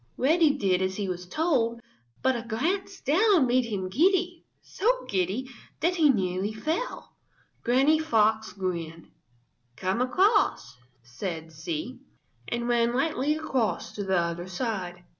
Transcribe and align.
Reddy 0.17 0.57
did 0.57 0.81
as 0.81 0.95
he 0.95 1.07
was 1.07 1.27
told, 1.27 1.79
but 2.23 2.35
a 2.35 2.41
glance 2.41 3.01
down 3.01 3.45
made 3.45 3.65
him 3.65 3.87
giddy, 3.87 4.47
so 4.59 5.05
giddy 5.07 5.47
that 5.79 5.97
he 5.97 6.09
nearly 6.09 6.51
fell. 6.53 7.15
Granny 7.63 7.99
Fox 7.99 8.51
grinned. 8.51 9.09
"Come 9.75 10.01
across," 10.01 10.75
said 11.03 11.53
she, 11.53 11.99
and 12.47 12.67
ran 12.67 12.95
lightly 12.95 13.35
across 13.35 13.91
to 13.91 14.03
the 14.03 14.17
other 14.17 14.47
side. 14.47 15.03